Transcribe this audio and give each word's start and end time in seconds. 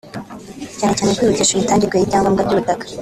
cyane 0.77 0.93
cyane 0.97 1.11
kwihutisha 1.17 1.51
imitangirwe 1.53 1.95
y’ibyangombwa 1.97 2.41
by’ubutaka 2.47 2.85